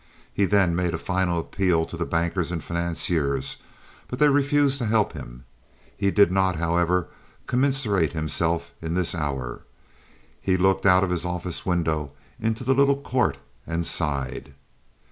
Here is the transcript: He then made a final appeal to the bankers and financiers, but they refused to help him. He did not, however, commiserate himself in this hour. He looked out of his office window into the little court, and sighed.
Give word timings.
He 0.33 0.45
then 0.45 0.75
made 0.75 0.95
a 0.95 0.97
final 0.97 1.37
appeal 1.39 1.85
to 1.85 1.95
the 1.95 2.07
bankers 2.07 2.51
and 2.51 2.63
financiers, 2.63 3.57
but 4.07 4.17
they 4.17 4.29
refused 4.29 4.79
to 4.79 4.87
help 4.87 5.13
him. 5.13 5.43
He 5.95 6.09
did 6.09 6.31
not, 6.31 6.55
however, 6.55 7.09
commiserate 7.45 8.13
himself 8.13 8.73
in 8.81 8.95
this 8.95 9.13
hour. 9.13 9.61
He 10.41 10.57
looked 10.57 10.87
out 10.87 11.03
of 11.03 11.11
his 11.11 11.23
office 11.23 11.67
window 11.67 12.13
into 12.39 12.63
the 12.63 12.73
little 12.73 12.99
court, 12.99 13.37
and 13.67 13.85
sighed. 13.85 14.55